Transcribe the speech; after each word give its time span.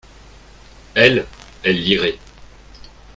elles, 0.95 1.27
elles 1.63 1.83
liraient. 1.85 2.17